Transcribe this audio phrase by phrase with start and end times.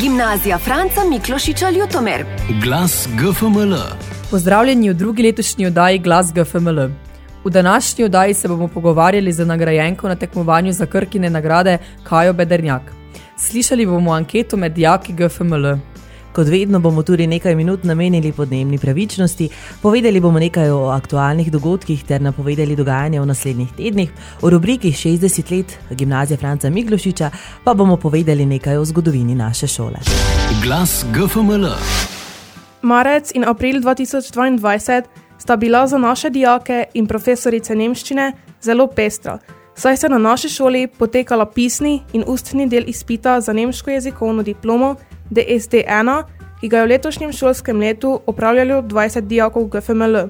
[0.00, 2.24] Gimnazija Franca Miklošiča Ljutomer.
[2.62, 3.74] Glas GFML.
[4.30, 6.80] Pozdravljeni v drugi letošnji oddaji Glas GFML.
[7.44, 12.82] V današnji oddaji se bomo pogovarjali z nagrajenko na tekmovanju za krkine nagrade Kajo Bedernjak.
[13.38, 15.76] Slišali bomo anketo med dijaki GFML.
[16.32, 19.48] Kot vedno bomo tudi nekaj minut namenili podnebni pravičnosti,
[19.82, 24.10] povedali bomo nekaj o aktualnih dogodkih ter napovedali dogajanje v naslednjih tednih.
[24.42, 27.30] V rubriki 60 let gimnazije Franca Miglošiča
[27.64, 30.00] pa bomo povedali nekaj o zgodovini naše šole.
[30.64, 31.68] Glas GFML.
[32.82, 35.02] Marec in april 2022
[35.38, 39.38] sta bila za naše dijake in profesorice nemščine zelo pestra,
[39.74, 44.96] saj se na naši šoli potekala pisni in ustni del izpita za nemško jezikovno diplomo
[45.32, 46.22] DSD1,
[46.60, 50.28] ki ga je v letošnjem šolskem letu opravljalo 20 dijakov GFML.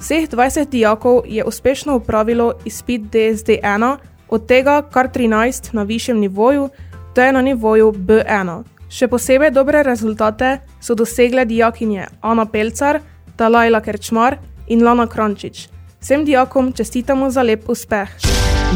[0.00, 3.96] Vseh 20 dijakov je uspešno upravilo izpit DSD1,
[4.28, 6.68] od tega kar 13 na višjem nivoju,
[7.14, 8.62] to je na nivoju B1.
[8.90, 13.00] Še posebej dobre rezultate so dosegle dijakinje Ana Pelcar,
[13.36, 15.68] Talajla Kerčmar in Lana Krančič.
[16.00, 18.08] Vsem dijakom čestitamo za lep uspeh.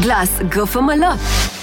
[0.03, 1.54] Glas GFML.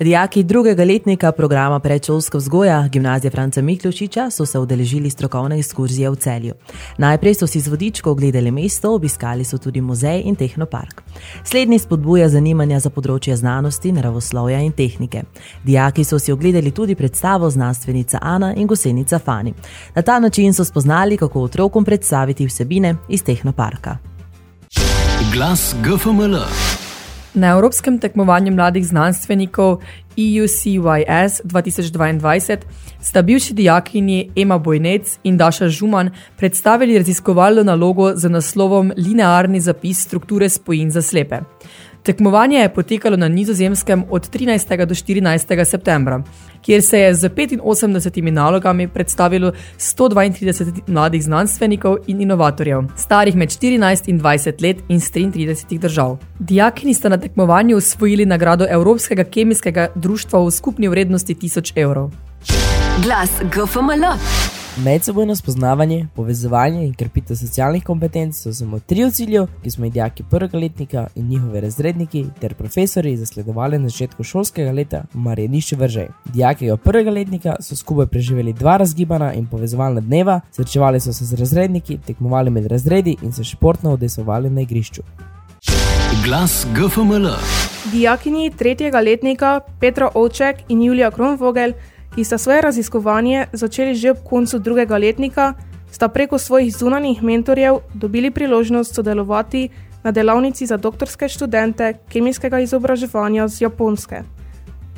[0.00, 6.16] Dijaki drugega letnika programa predšolska vzgoja gimnazije Franca Miklošiča so se udeležili strokovne ekskurzije v
[6.16, 6.54] celju.
[6.98, 11.02] Najprej so si z vodičko ogledali mesto, obiskali so tudi muzej in tehnopark.
[11.44, 15.22] Slednji spodbuja zanimanja za področje znanosti, naravoslovja in tehnike.
[15.64, 19.54] Dijaki so si ogledali tudi predstavo znanstvenica Ana in gosenica Fani.
[19.94, 23.98] Na ta način so spoznali, kako otrokom predstaviti vsebine iz tehnoparka.
[25.32, 26.83] Glas GFML.
[27.34, 29.80] Na Evropskem tekmovanju mladih znanstvenikov
[30.16, 32.58] EUCYS 2022
[33.00, 40.04] sta bivši dijakinji Ema Bojnec in Daša Žuman predstavili raziskovalno nalogo z naslovom Linearni zapis
[40.04, 41.40] strukture spojin za slepe.
[42.04, 44.86] Tekmovanje je potekalo na nizozemskem od 13.
[44.86, 45.64] do 14.
[45.64, 46.22] septembra,
[46.62, 54.08] kjer se je z 85 nalogami predstavilo 132 mladih znanstvenikov in inovatorjev, starih med 14
[54.08, 56.18] in 20 let in z 33 držav.
[56.38, 62.10] Dijakini sta na tekmovanju osvojili nagrado Evropskega kemijskega društva v skupni vrednosti 1000 evrov.
[63.02, 64.53] Glas GFML.
[64.76, 69.92] Medsebojno spoznavanje, povezovanje in krepitev socialnih kompetenc so samo tri od ciljev, ki smo jih
[69.92, 75.76] dijaki prvega letnika in njihovi razredniki ter profesori zasledovali na začetku šolskega leta v Marjenišču
[75.76, 76.08] Vržej.
[76.24, 81.34] Dijaki prvega letnika so skupaj preživeli dva razgibana in povezovalna dneva, srečevali so se z
[81.34, 85.02] razredniki, tekmovali med razredi in se športno odesovali na igrišču.
[86.24, 87.28] Glas GFML.
[87.92, 91.72] Dijakinji tretjega letnika Petra Ovček in Julija Kronvogel,
[92.14, 95.54] ki sta svoje raziskovanje začeli že ob koncu drugega letnika,
[95.90, 99.68] sta preko svojih zunanjih mentorjev dobili priložnost sodelovati
[100.02, 104.22] na delavnici za doktorske študente kemijskega izobraževanja z Japonske.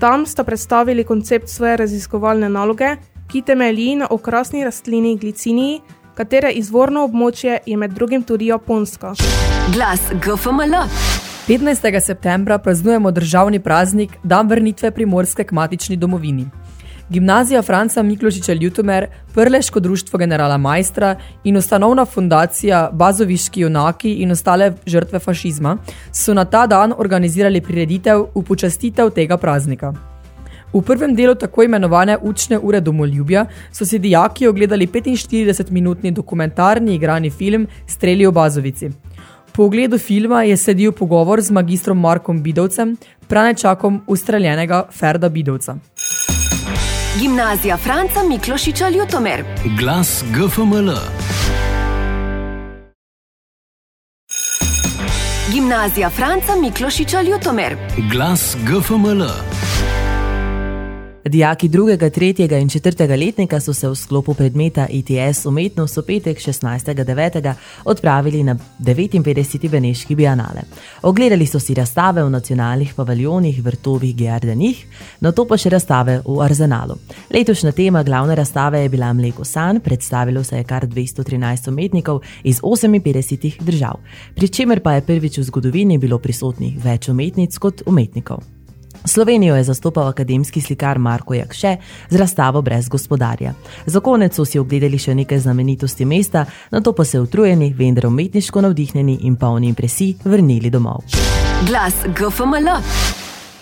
[0.00, 2.97] Tam sta predstavili koncept svoje raziskovalne naloge,
[3.28, 5.81] ki temelji na okrasni rastlini gliciniji,
[6.15, 9.15] katere izvorno območje je med drugim tudi Japonska.
[9.72, 10.76] Glas GFML.
[11.49, 12.00] 15.
[12.00, 16.47] septembra praznujemo državni praznik Dan vrnitve primorske k matični domovini.
[17.11, 24.72] Gimnazija Franca Miklošiča Ljutomer, Prleško društvo generala Majstra in ustanovna fundacija Bazoviški junaki in ostale
[24.87, 25.77] žrtve fašizma
[26.12, 29.93] so na ta dan organizirali prireditev v počastitev tega praznika.
[30.72, 37.31] V prvem delu tako imenovane učne ure domoljubja so si dijaki ogledali 45-minutni dokumentarni igrani
[37.31, 38.91] film Streli v Bazovici.
[39.53, 42.97] Po ogledu filma je sedil pogovor z magistrom Markom Bidovcem,
[43.28, 45.77] pranečakom ustreljenega Ferda Bidovca.
[47.21, 49.44] Gimnazija Franca Miklošiča Ljutomer.
[49.78, 50.91] Glas GFML.
[55.53, 57.76] Gimnazija Franca Miklošiča Ljutomer.
[58.12, 59.56] Glas GFML.
[61.28, 66.38] Dijaki drugega, tretjega in četrtega letnika so se v sklopu predmeta ITS umetnost v petek
[66.38, 67.54] 16.9.
[67.84, 69.70] odpravili na 59.
[69.70, 70.62] Beneški bienale.
[71.03, 74.87] Ogledali so si razstave v nacionalnih paviljonih, vrtovih Gerdenih,
[75.20, 76.94] na to pa še razstave v Arzenalu.
[77.34, 82.61] Letošnja tema glavne razstave je bila Mleko san, predstavilo se je kar 213 umetnikov iz
[82.61, 83.99] 58 držav,
[84.34, 88.56] pri čemer pa je prvič v zgodovini bilo prisotnih več umetnic kot umetnikov.
[89.06, 91.76] Slovenijo je zastopal akademski slikar Marko Jakše
[92.11, 93.53] z razstavo Brez gospodarja.
[93.87, 98.06] Za konec so si ogledali še nekaj znamenitosti mesta, na to pa se utrujeni, vendar
[98.06, 101.05] umetniško navdihnjeni in polni impresij vrnili domov.
[101.67, 102.82] Glas GFML.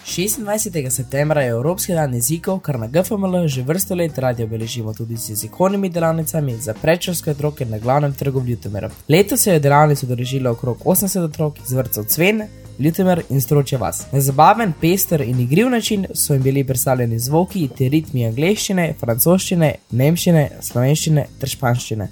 [0.07, 0.91] 26.
[0.91, 5.31] septembra je Evropski dan jezikov, kar na GFML že vrsto let radi obeležimo tudi z
[5.31, 8.89] jezikovnimi delavnicami za predšolske otroke na glavnem trgu v Ljutomeru.
[9.09, 12.49] Letos se je delavnic udeležilo okrog 80 otrok iz vrtcev Cvene,
[12.79, 14.05] Ljutomer in stroče vas.
[14.13, 19.75] Na zabaven, pester in igriv način so jim bili predstavljeni zvoki ter ritmi angleščine, francoščine,
[19.91, 22.11] nemščine, slovenščine ter španščine.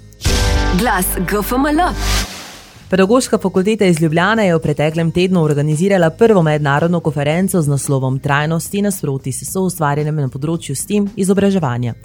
[0.79, 2.32] Glas GFML.
[2.93, 8.81] Pedagoška fakulteta iz Ljubljana je v preteklem tednu organizirala prvo mednarodno konferenco z naslovom Trajnosti
[8.81, 11.95] nasproti s soustvarjanjem na področju STEM izobraževanja.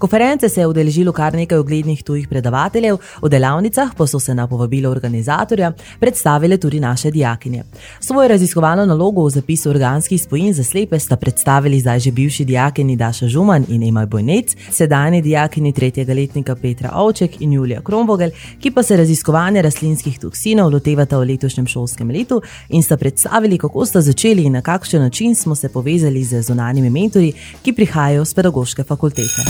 [0.00, 4.46] Konference se je udeležilo kar nekaj uglednih tujih predavateljev, v delavnicah pa so se na
[4.48, 7.66] povabilo organizatorja predstavile tudi naše dijakinje.
[8.00, 12.96] Svojo raziskovalno nalogo v zapisu organskih spojin za slepe sta predstavili zdaj že bivši dijakini
[12.96, 18.30] Daša Žuman in Ema Bojnec, sedajni dijakini tretjega letnika Petra Ovček in Julija Kromvogel,
[18.60, 22.38] ki pa se raziskovanja rastlinskih toksinov toksinov lotevata v letošnjem šolskem letu
[22.68, 26.90] in sta predstavili, kako sta začeli in na kakšen način smo se povezali z zunanjimi
[26.90, 27.32] mentori,
[27.62, 29.42] ki prihajajo z pedagoške fakultete.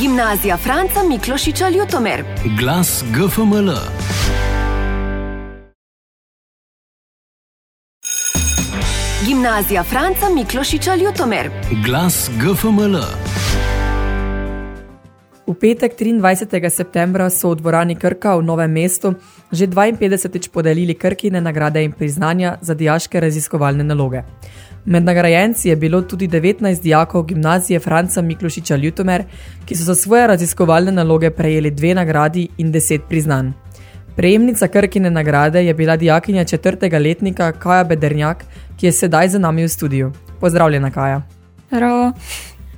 [0.00, 2.24] Gimnazija Franca Miklošiča Ljutomer.
[2.58, 3.70] Glas GFML.
[9.26, 11.50] Gimnazija Franca Miklošiča Ljutomer.
[11.84, 13.29] Glas GFML.
[15.50, 16.70] V petek 23.
[16.70, 19.18] septembra so v dvorani Krka v Novem mestu
[19.50, 20.46] že 52.
[20.46, 24.22] podelili Krkine nagrade in priznanja za dijaške raziskovalne naloge.
[24.86, 29.24] Med nagrajenci je bilo tudi 19 dijakov gimnazije Franca Miklošiča Ljutomer,
[29.66, 33.50] ki so za svoje raziskovalne naloge prejeli dve nagradi in deset priznanj.
[34.16, 38.44] Prejemnica Krkine nagrade je bila dijakinja četrtega letnika Kaja Bedernjak,
[38.78, 40.12] ki je sedaj za nami v studiu.
[40.40, 41.22] Pozdravljena, Kaja.
[41.70, 42.12] Prav.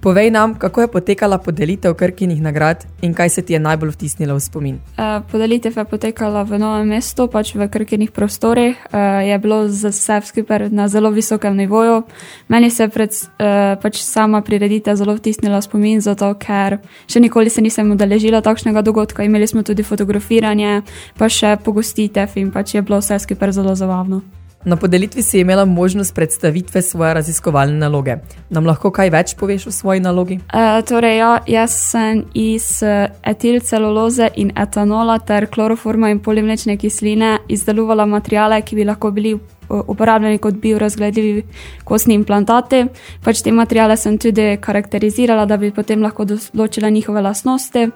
[0.03, 4.35] Povej nam, kako je potekala podelitev Krkinih nagrad in kaj se ti je najbolj vtisnilo
[4.35, 4.75] v spomin.
[4.75, 8.75] Uh, podelitev je potekala v novem mestu, pač v Krkinih prostorih.
[8.91, 12.03] Uh, je bilo za vse skupaj na zelo visokem nivoju.
[12.49, 17.51] Meni se je uh, pač sama prireditev zelo vtisnila v spomin, zato ker še nikoli
[17.51, 19.23] se nisem udeležila takšnega dogodka.
[19.23, 20.83] Imeli smo tudi fotografiranje,
[21.15, 24.42] pa še pogostitev in pač je bilo vse skupaj zelo zabavno.
[24.65, 28.17] Na podelitvi si imela možnost predstavitve svoje raziskovalne naloge.
[28.51, 30.39] Nam lahko kaj več poveš o svoji nalogi?
[30.55, 32.83] Uh, torej, ja, jaz sem iz
[33.23, 39.35] etilceluloze in etanola ter kloroforma in polimlečne kisline izdelovala materijale, ki bi lahko bili
[39.69, 41.43] uporabljeni kot biorazgledljivi
[41.85, 42.85] kostni implantati.
[43.25, 47.89] Pač te materijale sem tudi karakterizirala, da bi potem lahko določila njihove lastnosti.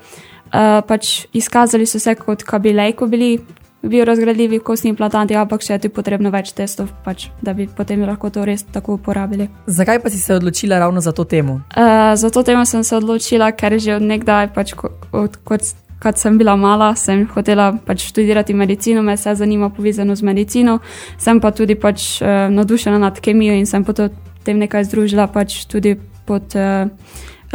[0.46, 3.36] Uh, pač izkazali so se kot kabilejko bili,
[3.82, 8.30] biorazgradljivi kostni implantanti, ampak še je tu potrebno več testov, pač, da bi potem lahko
[8.34, 9.48] to res tako uporabili.
[9.66, 11.60] Zakaj pa si se odločila ravno za to temo?
[11.76, 16.38] Uh, za to temo sem se odločila, ker že od nekdaj, pač, kot, kot sem
[16.38, 20.80] bila mala, sem hotela pač študirati medicino, me vse zanima povezano z medicino,
[21.18, 25.96] sem pa tudi pač, uh, navdušena nad kemijo in sem potem nekaj združila pač tudi
[26.26, 26.52] pod.
[26.56, 26.90] Uh,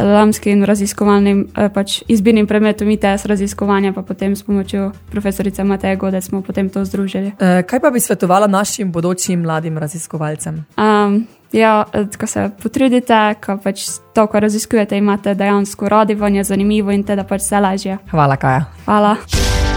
[0.04, 6.20] lamskim raziskovalnim eh, pač izbirnim predmetom ITS raziskovanja, pa potem s pomočjo profesorice Mateje Gode
[6.20, 7.32] smo potem to združili.
[7.40, 10.64] E, kaj pa bi svetovala našim bodočim mladim raziskovalcem?
[10.76, 16.90] Um, ja, eh, ko se potrudite, ko pač to, kar raziskujete, imate dejansko radivanje, zanimivo
[16.90, 17.98] in te da pač se lažje.
[18.10, 18.64] Hvala, Kaja.
[18.84, 19.16] Hvala.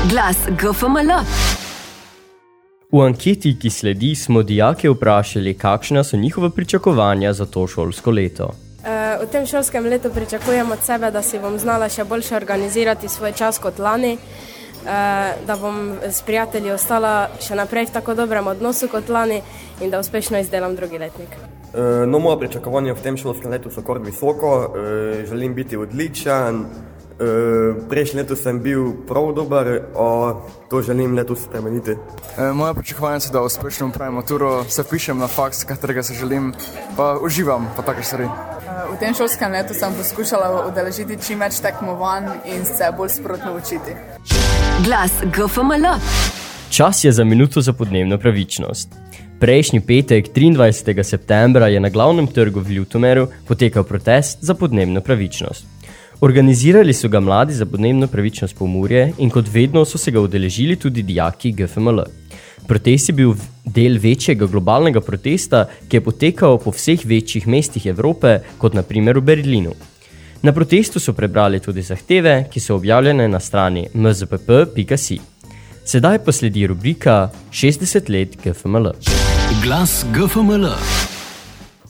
[0.09, 1.21] Glas GFML.
[2.91, 8.64] V anketi, ki sledi, smo dijake vprašali, kakšna so njihova pričakovanja za to šolsko leto.
[8.85, 13.09] Eh, v tem šolskem letu pričakujem od sebe, da si bom znala še boljše organizirati
[13.09, 18.47] svoj čas kot lani, eh, da bom s prijatelji ostala še naprej v tako dobrem
[18.47, 19.41] odnosu kot lani
[19.81, 21.33] in da uspešno izdelam drugi letnik.
[21.33, 24.75] Eh, no, moja pričakovanja v tem šolskem letu so kar visoko,
[25.25, 26.65] želim biti odličen.
[27.89, 30.35] Prejšnji leto sem bil prav dober, a
[30.69, 31.95] to želim letos spremeniti.
[32.53, 36.53] Moja pričakovanja so, da uspešno upravim maturo, se pišem na faks, katerega se želim,
[36.97, 38.27] pa uživam pa take stvari.
[38.93, 43.95] V tem šolskem letu sem poskušala udeležiti čim več tekmovanj in se bolj sprotno učiti.
[44.85, 45.87] Glas GFML.
[46.69, 48.93] Čas je za minuto za podnebno pravičnost.
[49.39, 51.03] Prejšnji petek, 23.
[51.03, 55.65] septembra, je na glavnem trgu v Ljutomeru potekal protest za podnebno pravičnost.
[56.21, 60.75] Organizirali so ga mladi za podnebno pravičnost Pomurje in kot vedno so se ga udeležili
[60.75, 62.05] tudi dijaki GFML.
[62.67, 68.39] Protest je bil del večjega globalnega protesta, ki je potekal po vseh večjih mestih Evrope,
[68.57, 69.75] kot na primer v Berlinu.
[70.41, 75.19] Na protestu so prebrali tudi zahteve, ki so objavljene na strani mzpp.si.
[75.85, 78.93] Sedaj pa sledi rubrika 60 let GFML.
[79.63, 80.69] Glas GFML.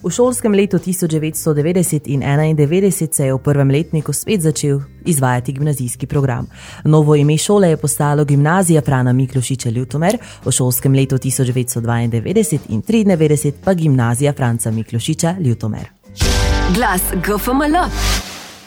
[0.05, 6.07] V šolskem letu 1990 in 1991 se je v prvem letniku spet začel izvajati gimnazijski
[6.07, 6.47] program.
[6.83, 12.03] Novo ime šole je postalo Gimnazija Frana Miklošiča Ljutomer, v šolskem letu 1992
[12.69, 15.89] in 1993 pa Gimnazija Franca Miklošiča Ljutomer.
[16.75, 17.75] Glas GFML.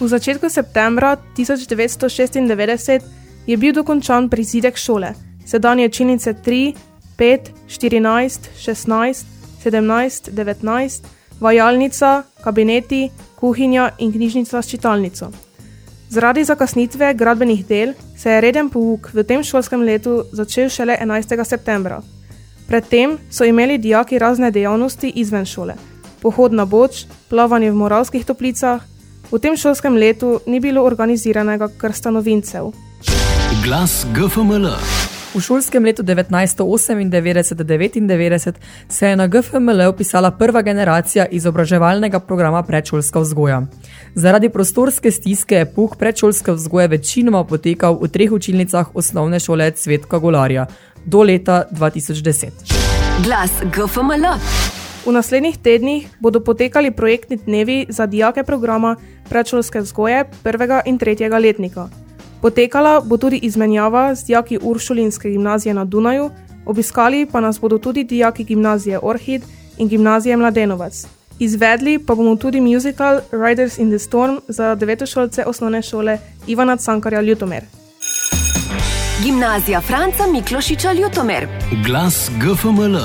[0.01, 3.03] V začetku septembra 1996
[3.47, 5.15] je bil dokončan prizidek šole,
[5.47, 6.75] sedanje činice 3,
[7.19, 9.25] 5, 14, 16,
[9.65, 15.31] 17, 19, vajalnica, kabineti, kuhinja in knjižnica s čitalnico.
[16.11, 21.45] Zaradi zakasnitve gradbenih del se je reden pouk v tem šolskem letu začel šele 11.
[21.45, 22.01] septembra.
[22.69, 25.75] Predtem so imeli dijaki razne dejavnosti izven šole:
[26.23, 28.81] pohod na boč, plavanje v moralskih toplicah.
[29.31, 32.73] V tem šolskem letu ni bilo organiziranega krsta novincev.
[33.65, 35.08] Glas GFML.
[35.35, 38.53] V šolskem letu 1998-99
[38.89, 43.63] se je na GFML upisala prva generacija izobraževalnega programa predšolska vzgoja.
[44.15, 50.19] Zaradi prostorske stiske je puk predšolske vzgoje večinoma potekal v treh učilnicah osnovne šole Cvetka
[50.19, 50.67] Golarja
[51.05, 52.47] do leta 2010.
[53.25, 54.27] Glas GFML.
[55.07, 58.97] V naslednjih tednih bodo potekali projektni dnevi za dijake programa
[59.29, 61.89] predšolske vzgoje prvega in tretjega letnika.
[62.43, 66.31] Potekala bo tudi izmenjava z dijaki Uršulinske gimnazije na Dunaju,
[66.67, 69.43] obiskali pa nas bodo tudi dijaki gimnazije Orhid
[69.79, 71.07] in gimnazije Mladenovec.
[71.39, 77.21] Izvedli pa bomo tudi musical Riders in the Storm za devetošolce osnovne šole Ivana Cankarja
[77.21, 77.63] Ljutomer.
[79.23, 81.49] Gimnazija Franca Miklošiča Ljutomer.
[81.87, 82.99] Glas GFML.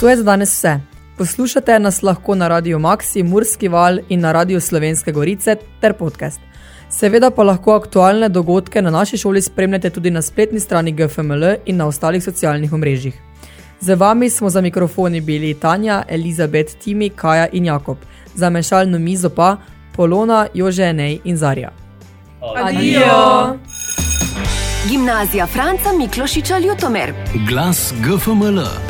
[0.00, 0.80] To je za danes vse.
[1.18, 6.49] Poslušate nas lahko na Radio Maxi, Murski val in na Radio Slovenske Gorice ter podcast.
[6.90, 11.76] Seveda pa lahko aktualne dogodke na naši šoli spremljate tudi na spletni strani GFML in
[11.76, 13.14] na ostalih socialnih omrežjih.
[13.80, 17.96] Za vami smo za mikrofoni bili Tanja, Elizabet, Timi, Kaja in Jakob.
[18.34, 19.56] Za mešalno mizo pa
[19.96, 21.70] Polona, Jože, Nej in Zarja.
[22.56, 23.58] Adijo!
[24.88, 27.12] Gimnazija Franca Miklošiča Ljutomer.
[27.48, 28.89] Glas GFML.